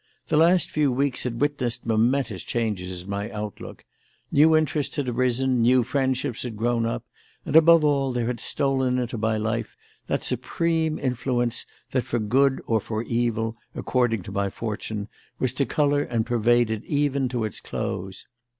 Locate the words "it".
16.71-16.83